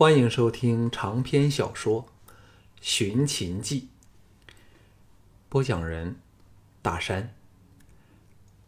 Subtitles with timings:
[0.00, 2.06] 欢迎收听长篇小说
[2.80, 3.90] 《寻秦记》，
[5.50, 6.16] 播讲人：
[6.80, 7.34] 大山。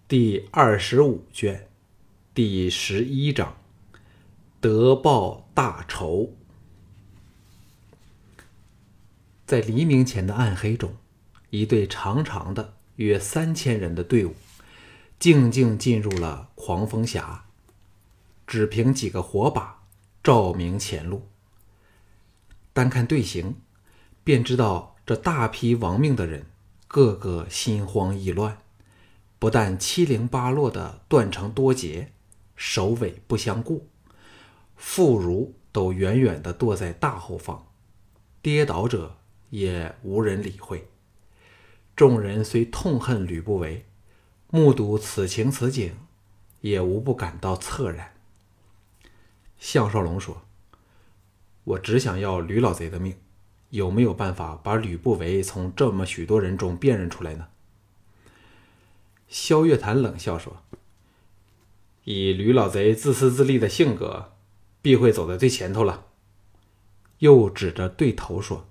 [0.06, 1.68] 第二十五卷，
[2.34, 3.56] 第十一章：
[4.60, 6.34] 得报大仇。
[9.46, 10.94] 在黎明前的暗黑中，
[11.48, 14.34] 一队长长的约三千人的队伍，
[15.18, 17.46] 静静进入了狂风峡。
[18.46, 19.81] 只凭几个火把。
[20.22, 21.28] 照明前路，
[22.72, 23.56] 单看队形，
[24.22, 26.46] 便知道这大批亡命的人，
[26.86, 28.58] 个个心慌意乱，
[29.40, 32.12] 不但七零八落的断成多节，
[32.54, 33.88] 首尾不相顾，
[34.76, 37.66] 妇孺都远远的躲在大后方，
[38.40, 39.16] 跌倒者
[39.50, 40.86] 也无人理会。
[41.96, 43.84] 众人虽痛恨吕不韦，
[44.50, 45.96] 目睹此情此景，
[46.60, 48.14] 也无不感到恻然。
[49.64, 50.42] 项少龙说
[51.62, 53.16] ：“我只想要吕老贼的命，
[53.70, 57.46] 有没有办法把吕不韦从这么许多人中辨认出来呢？”
[59.30, 60.64] 萧月潭冷笑说
[62.02, 64.32] ：“以吕老贼自私自利的性格，
[64.82, 66.06] 必会走在最前头了。”
[67.20, 68.68] 又指着对头说：“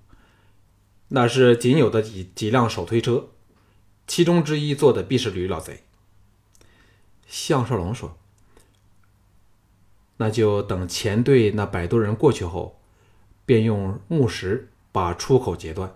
[1.08, 3.30] 那是仅有的几几辆手推车，
[4.06, 5.84] 其中之一坐的必是吕老贼。”
[7.26, 8.18] 项少龙说。
[10.16, 12.78] 那就等前队那百多人过去后，
[13.44, 15.94] 便用木石把出口截断，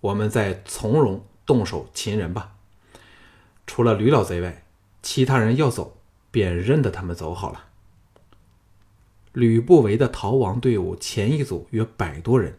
[0.00, 2.54] 我们再从容动手擒人吧。
[3.66, 4.64] 除了吕老贼外，
[5.02, 5.98] 其他人要走，
[6.30, 7.66] 便认得他们走好了。
[9.32, 12.58] 吕不韦的逃亡队伍前一组约百多人，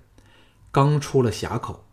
[0.71, 1.83] 刚出了峡口，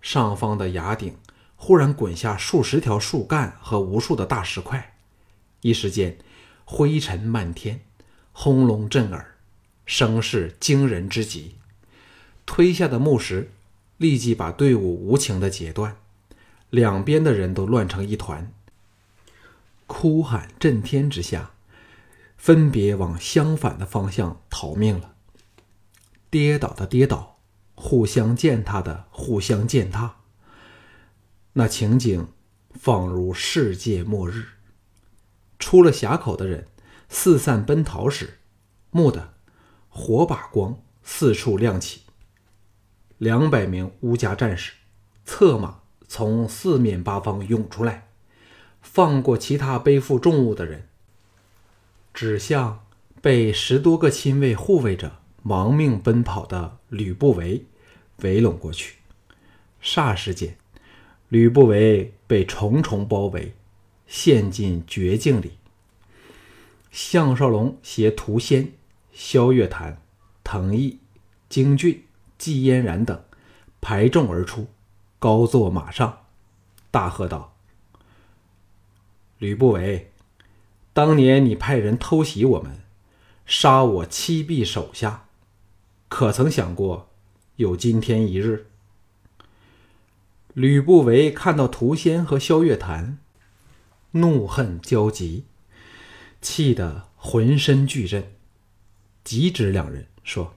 [0.00, 1.16] 上方的崖顶
[1.56, 4.94] 忽然滚下数十条树干和无数的大石块，
[5.62, 6.18] 一时间
[6.64, 7.80] 灰尘漫天。
[8.32, 9.34] 轰隆震耳，
[9.86, 11.56] 声势惊人之极。
[12.44, 13.50] 推下的木石
[13.98, 15.96] 立即把队伍无情的截断，
[16.70, 18.52] 两边的人都乱成一团，
[19.86, 21.52] 哭喊震天之下，
[22.36, 25.14] 分别往相反的方向逃命了。
[26.30, 27.38] 跌倒的跌倒，
[27.74, 30.16] 互相践踏的互相践踏。
[31.52, 32.26] 那情景
[32.72, 34.46] 仿如世界末日。
[35.58, 36.66] 出了峡口的人。
[37.14, 38.38] 四散奔逃时，
[38.92, 39.34] 蓦地，
[39.90, 42.00] 火把光四处亮起。
[43.18, 44.72] 两百名乌家战士
[45.26, 48.08] 策马从四面八方涌出来，
[48.80, 50.88] 放过其他背负重物的人，
[52.14, 52.82] 指向
[53.20, 57.66] 被十多个亲卫护卫着亡命奔跑的吕不韦，
[58.22, 58.96] 围拢过去。
[59.82, 60.56] 霎时间，
[61.28, 63.54] 吕不韦被重重包围，
[64.06, 65.52] 陷进绝境里。
[66.92, 68.74] 项少龙携涂仙、
[69.12, 70.02] 萧月潭、
[70.44, 70.98] 藤毅、
[71.48, 72.04] 京俊、
[72.36, 73.24] 季嫣然等
[73.80, 74.66] 排众而出，
[75.18, 76.26] 高坐马上，
[76.90, 77.56] 大喝道
[79.38, 80.12] ：“吕不韦，
[80.92, 82.82] 当年你派人偷袭我们，
[83.46, 85.24] 杀我七臂手下，
[86.10, 87.08] 可曾想过
[87.56, 88.66] 有今天一日？”
[90.52, 93.18] 吕不韦看到涂仙和萧月潭，
[94.10, 95.46] 怒恨交集。
[96.42, 98.34] 气得浑身巨震，
[99.22, 100.54] 急指两人说：“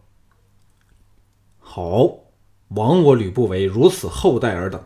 [1.59, 2.23] 好，
[2.69, 4.83] 枉我吕不韦如此厚待尔等，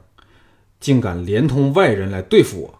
[0.81, 2.79] 竟敢连同外人来对付我。”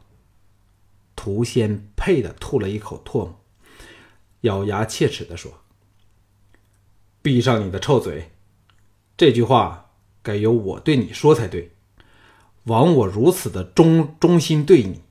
[1.15, 3.39] 涂仙呸的吐了一口唾沫，
[4.41, 5.61] 咬牙切齿的说
[7.23, 8.31] ：“闭上你的臭嘴！
[9.15, 9.91] 这句话
[10.21, 11.71] 该由我对你说才对。
[12.65, 15.01] 枉我如此的忠忠心对你，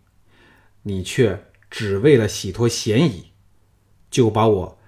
[0.83, 3.33] 你却……”只为了洗脱嫌疑，
[4.11, 4.79] 就把我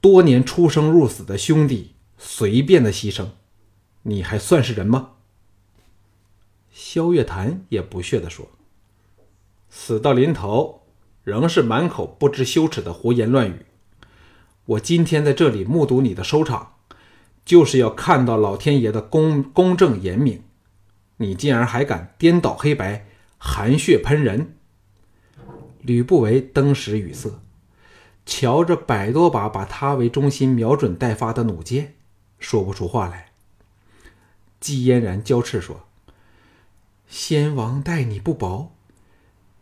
[0.00, 3.28] 多年出生入死的兄弟随便的牺牲，
[4.02, 5.12] 你还算是人吗？
[6.72, 8.48] 萧月潭也不屑地说
[9.70, 10.82] ：“死到临头，
[11.22, 13.66] 仍是满口不知羞耻的胡言乱语。
[14.66, 16.74] 我今天在这里目睹你的收场，
[17.44, 20.42] 就是要看到老天爷的公公正严明。
[21.18, 23.06] 你竟然还敢颠倒黑白，
[23.38, 24.56] 含血喷人！”
[25.84, 27.42] 吕不韦登时语塞，
[28.24, 31.94] 瞧着百多把把他为中心瞄准待发的弩箭，
[32.38, 33.32] 说不出话来。
[34.60, 35.86] 季嫣然娇斥说
[37.06, 38.72] ：“先王待你不薄，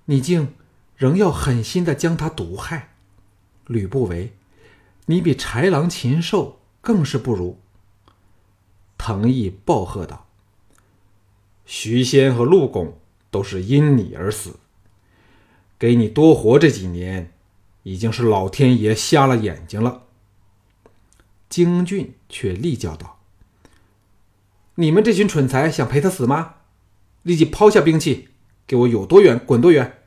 [0.04, 0.54] 你竟
[0.96, 2.94] 仍要狠心的将他毒害。
[3.66, 4.32] 吕不韦，
[5.06, 7.58] 你比豺狼禽兽更是不如。”
[8.96, 10.28] 滕毅暴喝道
[11.66, 12.96] ：“徐仙和陆公
[13.32, 14.60] 都是因你而死。”
[15.82, 17.32] 给你多活这几年，
[17.82, 20.04] 已经是老天爷瞎了眼睛了。
[21.48, 23.18] 京俊却厉叫道
[24.76, 26.54] ：“你们这群蠢材，想陪他死吗？
[27.24, 28.28] 立即抛下兵器，
[28.64, 30.04] 给我有多远滚多远！”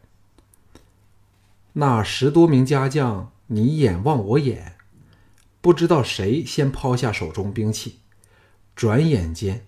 [1.77, 4.77] 那十多名家将，你眼望我眼，
[5.59, 7.99] 不知道谁先抛下手中兵器，
[8.77, 9.67] 转眼间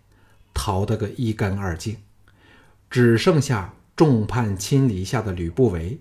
[0.54, 1.98] 逃得个一干二净，
[2.90, 6.00] 只剩下众叛亲离下的吕不韦，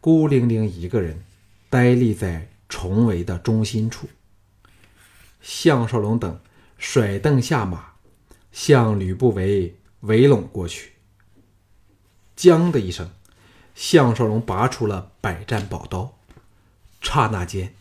[0.00, 1.22] 孤零零一个人，
[1.70, 4.08] 呆立在重围的中心处。
[5.40, 6.40] 项少龙等
[6.78, 7.92] 甩凳下马，
[8.50, 10.92] 向吕不韦围拢过去。
[12.34, 13.08] 将的一声。
[13.74, 16.18] 项少龙拔出了百战宝刀，
[17.00, 17.72] 刹那间，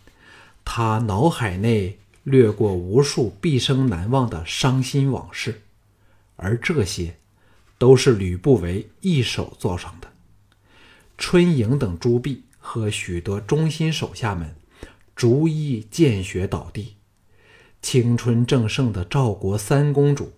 [0.64, 5.64] 他脑海内掠过无数毕生难忘的伤心往事，
[6.38, 7.18] 而这些，
[7.82, 10.08] 都是吕不韦一手造成的。
[11.18, 14.56] 春莹等朱弼和许多忠心手下们，
[15.16, 16.98] 逐一见血倒地，
[17.82, 20.34] 青春正盛的赵国三公主，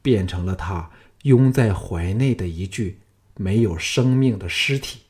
[0.00, 0.92] 变成了他
[1.22, 3.00] 拥在怀内的一具。
[3.34, 5.00] 没有生命的尸体，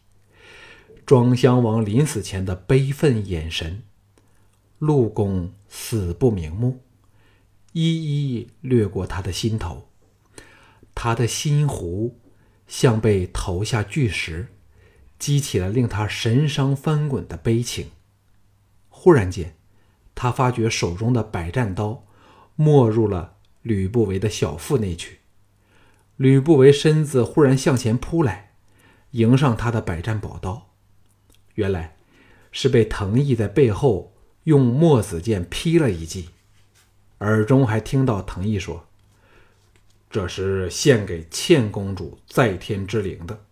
[1.05, 3.83] 庄襄王临死前的悲愤眼神，
[4.79, 6.81] 陆公死不瞑目，
[7.73, 9.86] 一一掠过他的心头。
[10.97, 12.19] 他的心湖
[12.67, 14.49] 像被投下巨石，
[15.19, 17.91] 激起了令他神伤翻滚的悲情。
[18.89, 19.55] 忽然间，
[20.15, 22.07] 他发觉手中的百战刀
[22.57, 25.21] 没入了吕不韦的小腹内去。
[26.17, 28.55] 吕不韦身子忽然向前扑来，
[29.11, 30.71] 迎上他的百战宝刀。
[31.57, 31.97] 原来
[32.51, 34.15] 是被藤毅在背后
[34.45, 36.31] 用墨子剑劈了一记，
[37.19, 38.89] 耳中还听到藤毅说
[40.17, 43.45] ：“这是献给倩公主在天之灵的。”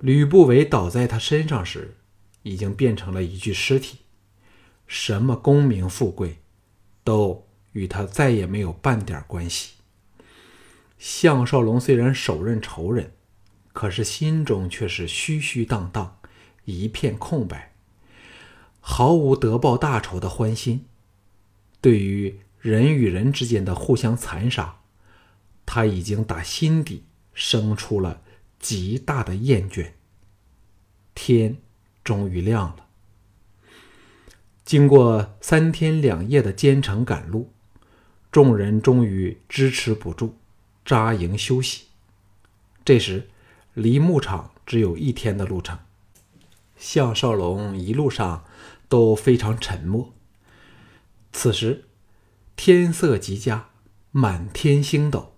[0.00, 1.98] 吕不韦倒在他身上时，
[2.42, 3.98] 已经变成了一具尸体，
[4.86, 6.38] 什么功名富贵，
[7.04, 9.74] 都与他再也没有半点关系。
[10.98, 13.12] 项少龙虽然手刃仇人，
[13.74, 16.18] 可是心中却是虚虚荡荡，
[16.64, 17.74] 一片空白，
[18.80, 20.86] 毫无得报大仇的欢心。
[21.82, 24.80] 对于人与人之间的互相残杀，
[25.66, 28.22] 他已经打心底生出了
[28.58, 29.92] 极大的厌倦。
[31.14, 31.56] 天
[32.02, 32.86] 终于亮了，
[34.64, 37.52] 经过三天两夜的兼程赶路，
[38.32, 40.36] 众人终于支持不住。
[40.84, 41.86] 扎营休息。
[42.84, 43.30] 这时，
[43.72, 45.78] 离牧场只有一天的路程。
[46.76, 48.44] 项少龙一路上
[48.86, 50.12] 都非常沉默。
[51.32, 51.86] 此时，
[52.54, 53.70] 天色极佳，
[54.10, 55.33] 满天星斗，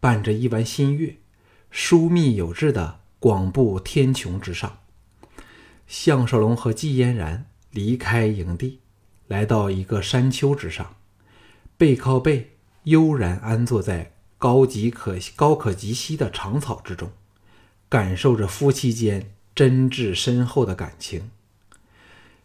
[0.00, 1.16] 伴着一弯新月，
[1.70, 4.78] 疏密有致的广布天穹之上。
[5.86, 8.80] 项少龙和季嫣然离开营地，
[9.28, 10.96] 来到一个山丘之上，
[11.76, 14.12] 背靠背，悠然安坐在。
[14.40, 17.12] 高级可高可及膝的长草之中，
[17.90, 21.30] 感受着夫妻间真挚深厚的感情。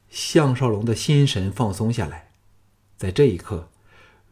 [0.10, 2.32] 项少龙的心神放松下来，
[2.98, 3.70] 在这一刻，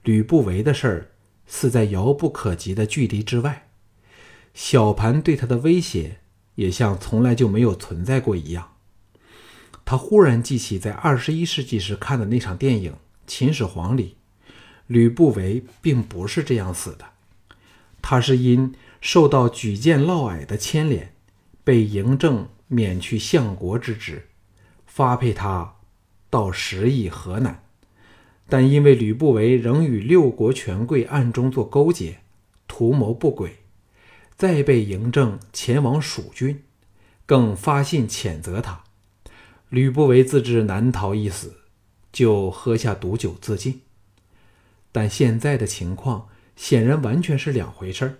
[0.01, 1.11] 吕不韦的事儿
[1.45, 3.69] 似在遥不可及的距离之外，
[4.53, 6.19] 小盘对他的威胁
[6.55, 8.73] 也像从来就没有存在过一样。
[9.85, 12.91] 他忽然记起在二十一世纪时看的那场电影
[13.27, 14.17] 《秦始皇》里，
[14.87, 17.05] 吕不韦并不是这样死的。
[18.01, 21.13] 他是因受到举荐嫪毐的牵连，
[21.63, 24.29] 被嬴政免去相国之职，
[24.85, 25.75] 发配他
[26.29, 27.62] 到时邑河南。
[28.47, 32.19] 但因为吕不韦仍与六国权贵暗中做勾结，
[32.67, 33.57] 图谋不轨，
[34.35, 36.63] 再被嬴政前往蜀郡，
[37.25, 38.83] 更发信谴责他。
[39.69, 41.57] 吕不韦自知难逃一死，
[42.11, 43.81] 就喝下毒酒自尽。
[44.91, 46.29] 但现在的情况。
[46.55, 48.17] 显然完全是两回事儿，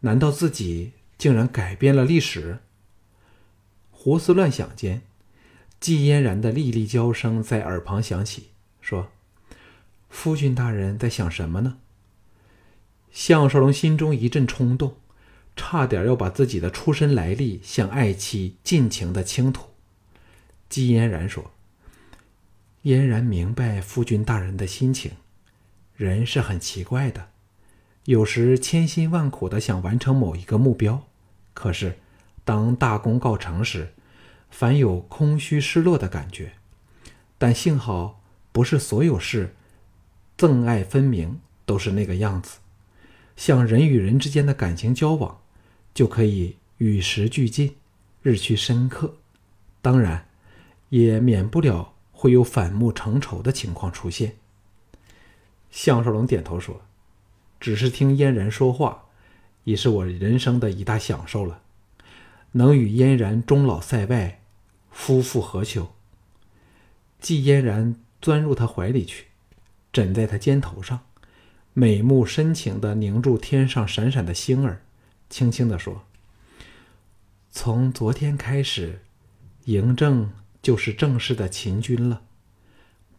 [0.00, 2.58] 难道自己竟然改变了历史？
[3.90, 5.00] 胡思乱想间，
[5.80, 8.50] 季嫣然的沥沥娇声在耳旁响起，
[8.82, 9.08] 说
[10.08, 11.78] ：“夫君大人在想什么呢？”
[13.10, 14.96] 项少龙心中一阵冲动，
[15.56, 19.70] 差点要把自己的出身来历向爱妻尽情的倾吐。
[20.68, 21.52] 姬嫣然说
[22.82, 25.12] ：“嫣然明白夫君大人的心情，
[25.96, 27.30] 人是很奇怪的。”
[28.04, 31.08] 有时千辛万苦的想完成某一个目标，
[31.54, 31.98] 可是
[32.44, 33.94] 当大功告成时，
[34.48, 36.52] 反有空虚失落的感觉。
[37.36, 38.22] 但幸好
[38.52, 39.55] 不是所有事
[40.36, 42.58] 憎爱分明都是那个样子。
[43.36, 45.40] 像人与人之间的感情交往，
[45.92, 47.76] 就可以与时俱进，
[48.22, 49.16] 日趋深刻。
[49.82, 50.26] 当然，
[50.88, 54.36] 也免不了会有反目成仇的情况出现。
[55.70, 56.80] 项少龙点头说
[57.60, 59.04] ：“只是听嫣然说话，
[59.64, 61.60] 已是我人生的一大享受了。
[62.52, 64.40] 能与嫣然终老塞外，
[64.90, 65.92] 夫复何求？”
[67.20, 69.26] 季嫣然钻入他怀里去，
[69.96, 71.06] 枕在他肩头上，
[71.72, 74.82] 美目深情地凝住天上闪闪的星儿，
[75.30, 76.04] 轻轻地说
[77.50, 79.00] ：“从昨天开始，
[79.64, 82.20] 嬴政就是正式的秦军了。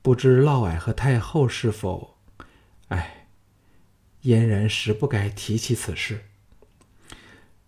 [0.04, 2.16] 不知嫪毐和太后是否……”
[2.90, 3.26] 哎，
[4.22, 6.26] 嫣然实不该提起此事。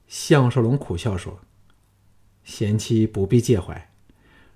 [0.08, 1.40] 项少龙苦笑说
[2.46, 3.90] ：“贤妻不必介怀，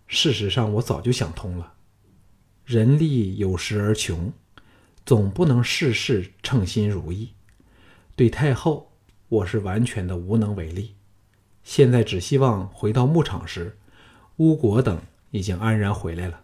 [0.05, 1.73] 事实上我早就想通了。
[2.65, 4.31] 人力有时而穷，
[5.05, 7.33] 总不能事事称心如意。
[8.15, 8.91] 对太后，
[9.27, 10.95] 我是完全的无能为力。
[11.63, 13.77] 现在只希望回到牧场时，
[14.37, 16.41] 巫国等已经安然回来了。”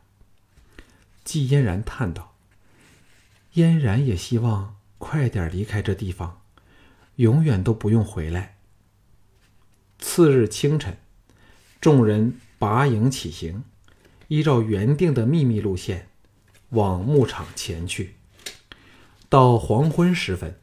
[1.24, 2.36] 季嫣然叹道。
[3.54, 6.42] 嫣然也希望快点离开这地方，
[7.16, 8.58] 永远都不用回来。
[9.98, 10.98] 次日清晨，
[11.82, 13.64] 众人拔营起行，
[14.28, 16.10] 依照原定的秘密路线
[16.70, 18.16] 往牧场前去。
[19.30, 20.60] 到黄昏时分，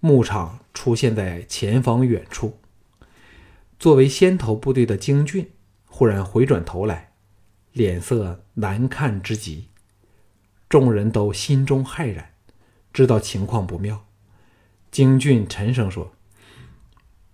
[0.00, 2.58] 牧场出现在前方远处。
[3.78, 5.50] 作为先头部队的京俊
[5.84, 7.12] 忽然回转头来，
[7.72, 9.68] 脸色难看之极。
[10.70, 12.32] 众人都心中骇然，
[12.94, 14.06] 知道情况不妙。
[14.90, 16.12] 京俊沉声说：“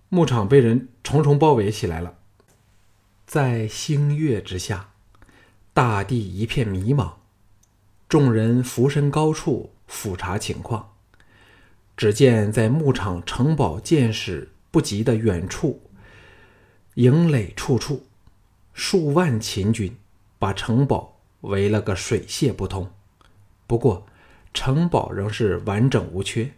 [0.09, 2.15] 牧场被人重重包围起来了。”
[3.25, 4.89] 在星月之下，
[5.73, 7.13] 大地一片迷茫。
[8.09, 10.93] 众人俯身高处俯查情况，
[11.97, 15.81] 只见在牧场城堡见识不及的远处，
[16.93, 18.05] 营垒处处，
[18.71, 19.97] 数万秦军
[20.37, 22.89] 把城堡围了个水泄不通。
[23.67, 24.05] 不过，
[24.53, 26.51] 城堡仍是完整无缺，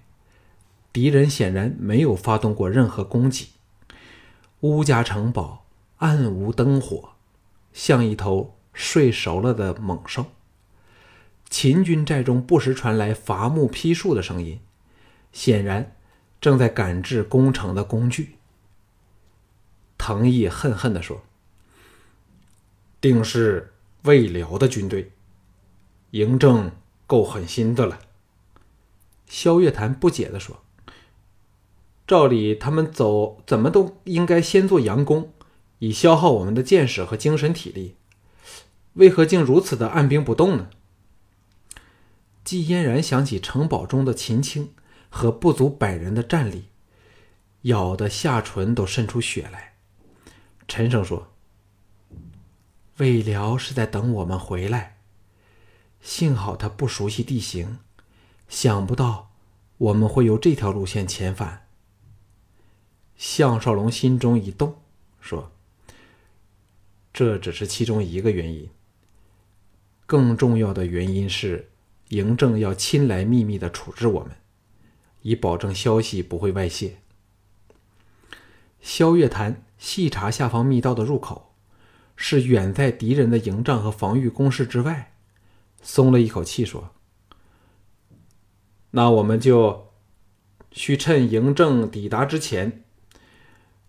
[0.93, 3.49] 敌人显然没有发动过任何攻击。
[4.59, 5.65] 乌家城堡
[5.97, 7.13] 暗无灯火，
[7.73, 10.25] 像一头睡熟了的猛兽。
[11.51, 14.59] 秦军寨中不时传来伐木劈树的声音，
[15.31, 15.95] 显然
[16.41, 18.37] 正在赶制攻城的工具。
[19.99, 21.21] 藤毅恨恨地说
[22.99, 23.73] ：“定是
[24.05, 25.11] 魏辽的军队，
[26.11, 26.71] 嬴政。”
[27.11, 27.99] 够狠心的了，
[29.27, 30.63] 萧月潭不解的说
[32.07, 35.33] ：“照理他们走怎么都应该先做佯攻，
[35.79, 37.97] 以消耗我们的见识和精神体力，
[38.93, 40.69] 为何竟如此的按兵不动呢？”
[42.43, 44.73] 季嫣然想起城堡中的秦青
[45.09, 46.65] 和不足百人的战力，
[47.63, 49.75] 咬得下唇都渗出血来，
[50.67, 51.31] 沉声说
[52.97, 54.97] ：“魏辽是在等我们回来。”
[56.01, 57.77] 幸好他不熟悉地形，
[58.49, 59.31] 想不到
[59.77, 61.67] 我们会由这条路线遣返。
[63.15, 64.81] 项少龙心中一动，
[65.19, 65.51] 说
[67.13, 68.67] ：“这只是其中一个原因，
[70.07, 71.70] 更重要的原因是
[72.11, 74.31] 嬴政要亲来秘密的处置我们，
[75.23, 76.99] 以保证消息不会外泄。”
[78.81, 81.53] 萧月潭细查下方密道的入口，
[82.15, 85.13] 是远在敌人的营帐和防御工事之外。
[85.81, 86.91] 松了一口气，说
[88.91, 89.91] ：“那我们就
[90.71, 92.83] 需趁嬴政抵达之前，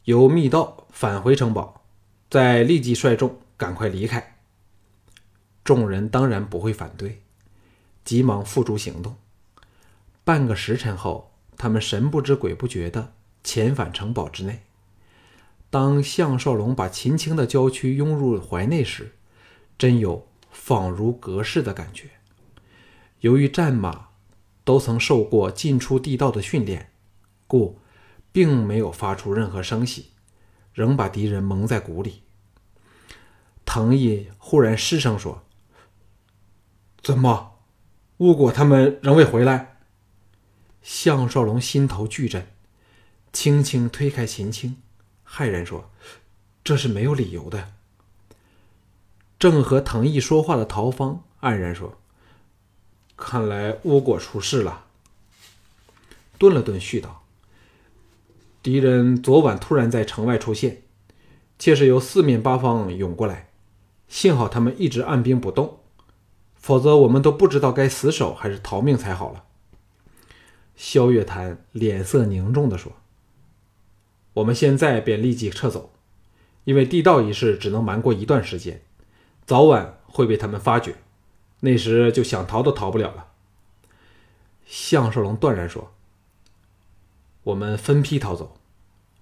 [0.05, 1.85] 由密道返回城堡，
[2.31, 4.39] 再立即率众赶快离开。”
[5.65, 7.23] 众人当然不会反对，
[8.05, 9.17] 急忙付诸行动。
[10.25, 13.13] 半个时辰后，他们神不知鬼不觉的
[13.45, 14.63] 遣返城堡之内。
[15.71, 19.13] 当项少龙把秦青的娇躯拥入怀内时，
[19.79, 20.27] 真有。
[20.55, 22.11] 仿如隔世的感觉。
[23.21, 24.09] 由于战马
[24.65, 26.93] 都曾受过进出地道的训练，
[27.47, 27.79] 故
[28.31, 30.11] 并没有发出任何声息，
[30.75, 32.23] 仍把敌人蒙在鼓里。
[33.65, 35.43] 藤毅忽然失声说
[37.03, 37.52] ：“怎么，
[38.23, 39.79] 巫果他们仍未回来？”
[40.81, 42.47] 项少龙心头巨震，
[43.33, 44.77] 轻轻推开秦青，
[45.29, 45.91] 骇然说
[46.63, 47.73] ：“这是没有理由的。”
[49.41, 51.99] 正和藤毅说话的陶芳黯然说
[53.19, 54.85] ：“看来巫果出事了。”
[56.39, 57.25] 顿了顿，续道
[58.63, 60.83] ：“敌人昨晚突然在城外出现，
[61.59, 63.49] 却是由四面八方涌过来。
[64.07, 65.81] 幸好他们一直按兵不动，
[66.63, 69.45] 否则我们都不知道该死守还是逃命才好了。”
[70.75, 72.93] 萧月潭脸色凝重地说
[74.33, 75.93] ：“我们现在便立即撤走，
[76.65, 78.81] 因为地道一事只能瞒过一段时间。”
[79.45, 80.95] 早晚会被他们发觉。
[81.65, 83.29] 那时就想逃都逃不了了。
[84.67, 85.93] 项少龙断然说
[87.45, 88.57] ：“我们分批逃走，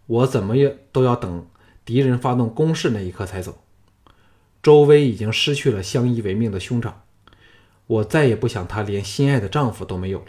[0.07, 1.47] 我怎么也都要等
[1.85, 3.63] 敌人发动攻势那一刻才走。
[4.63, 7.03] 周威已经失去了相依为命的兄长，
[7.91, 10.27] 我再也不想她连心爱的丈夫都没有了。”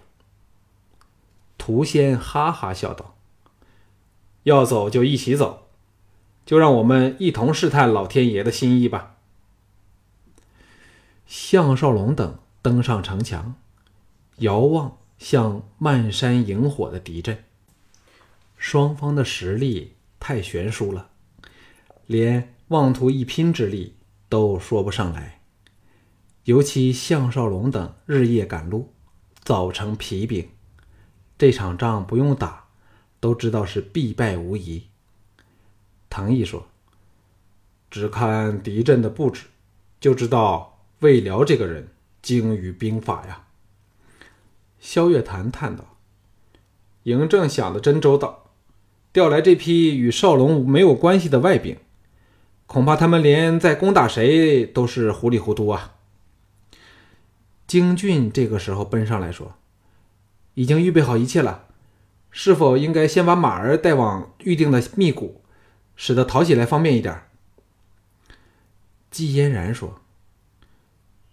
[1.60, 3.16] 涂仙哈哈笑道
[4.44, 5.68] ：“要走就一起走，
[6.44, 9.18] 就让我们一同试探老天爷的心意吧。”
[11.28, 13.56] 项少龙等登上城墙，
[14.38, 17.44] 遥望向漫山萤火的敌阵。
[18.58, 21.10] 双方的实力太悬殊了，
[22.08, 23.96] 连妄图一拼之力
[24.28, 25.41] 都说不上来。
[26.46, 28.92] 尤其项少龙等日夜赶路，
[29.44, 30.50] 早成疲兵，
[31.38, 32.66] 这场仗不用打，
[33.20, 34.88] 都知道是必败无疑。
[36.10, 36.68] 唐毅说
[37.92, 39.46] ：“只看敌阵的布置，
[40.00, 40.70] 就知道。”
[41.02, 41.88] 魏辽这个人
[42.22, 43.48] 精于兵法呀。
[44.80, 45.98] 萧月潭叹道
[47.06, 48.52] ：“嬴政想的真周到，
[49.12, 51.78] 调来这批与少龙没有关系的外兵，
[52.68, 55.96] 恐怕他们连在攻打谁都是糊里糊涂啊。”
[57.72, 59.54] 京俊这个时候奔上来说
[60.56, 61.68] ：“已经预备好一切了，
[62.30, 65.42] 是否应该先把马儿带往预定的密谷，
[65.96, 67.22] 使得逃起来方便一点？”
[69.10, 70.02] 季嫣然说。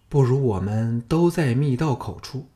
[0.07, 2.47] 不如我们都在密道口处，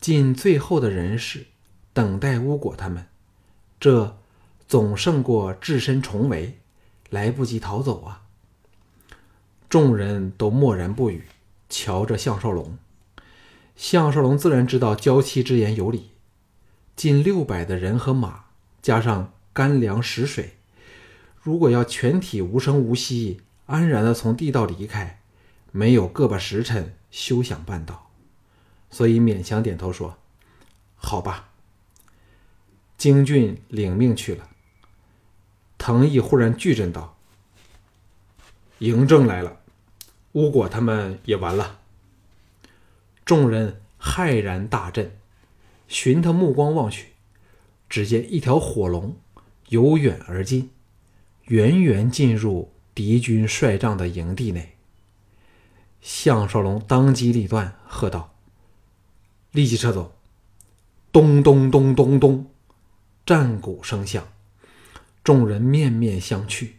[0.00, 1.48] 尽最后的人事，
[1.92, 3.06] 等待巫果他们。
[3.78, 4.16] 这
[4.66, 6.58] 总胜过置身重围，
[7.10, 8.22] 来不及逃走啊！
[9.68, 11.26] 众人都默然不语，
[11.68, 12.78] 瞧着项少龙。
[13.76, 16.10] 项少龙自然知道娇妻之言有理。
[16.94, 18.44] 近六百的人和马，
[18.82, 20.56] 加上干粮食水，
[21.40, 25.20] 如果要全体无声无息、安然的从地道离开。
[25.74, 28.10] 没有个把时辰，休想办到，
[28.90, 30.18] 所以勉强点头说
[30.96, 31.48] ：“好吧。”
[32.98, 34.50] 京俊领命去了。
[35.78, 37.16] 藤毅忽然巨震道
[38.80, 39.60] ：“嬴政来了，
[40.32, 41.78] 巫果他们也完了。”
[43.24, 45.16] 众人骇然大震，
[45.88, 47.12] 循他目光望去，
[47.88, 49.16] 只见一条火龙
[49.68, 50.70] 由远而近，
[51.44, 54.76] 远远进入敌军帅帐的营地内。
[56.00, 58.34] 项少龙当机立断，喝道
[59.52, 60.16] ：“立即撤走！”
[61.12, 62.46] 咚咚咚咚咚，
[63.24, 64.26] 战鼓声响，
[65.22, 66.70] 众人面面相觑。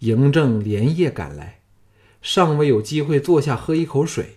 [0.00, 1.60] 嬴政连夜赶来，
[2.20, 4.36] 尚未有机会坐下喝一口水，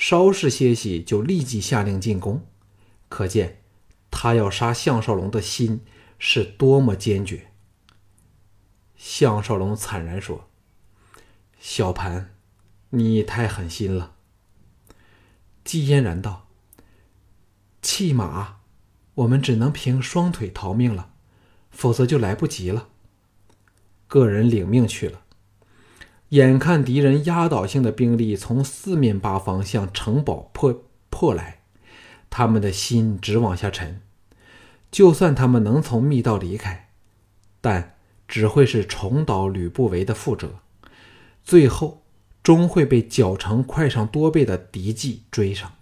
[0.00, 2.46] 稍事歇息，就立即下令进攻。
[3.10, 3.60] 可见
[4.10, 5.84] 他要杀项少龙的心
[6.18, 7.50] 是多么坚决。
[8.96, 10.48] 项少龙惨然说
[11.60, 12.34] ：“小盘。”
[12.92, 14.14] 你太狠心了，
[15.62, 16.48] 季嫣然道
[17.82, 18.56] ：“弃马，
[19.14, 21.12] 我们只能凭双腿逃命了，
[21.70, 22.88] 否则就来不及了。”
[24.08, 25.22] 个人领命去了。
[26.30, 31.60] 眼看敌人压倒性的兵力从四面八方向城堡破破来，
[32.28, 34.00] 他们的心直往下沉。
[34.90, 36.88] 就算他们能从密道离开，
[37.60, 37.94] 但
[38.26, 40.54] 只会是重蹈吕不韦的覆辙，
[41.44, 41.98] 最后。
[42.42, 45.72] 终会被脚程快上多倍的敌骑追上。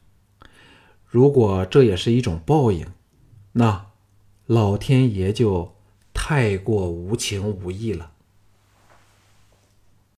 [1.06, 2.84] 如果这也是一种报应，
[3.52, 3.86] 那
[4.46, 5.76] 老天爷就
[6.12, 8.10] 太过无情无义了。